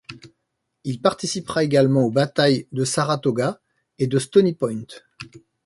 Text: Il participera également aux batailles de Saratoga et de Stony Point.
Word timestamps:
Il 0.83 0.99
participera 0.99 1.63
également 1.63 2.01
aux 2.01 2.09
batailles 2.09 2.65
de 2.71 2.85
Saratoga 2.85 3.61
et 3.99 4.07
de 4.07 4.17
Stony 4.17 4.55
Point. 4.55 4.81